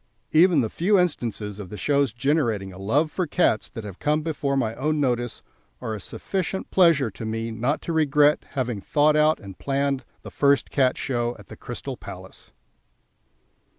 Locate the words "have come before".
3.83-4.57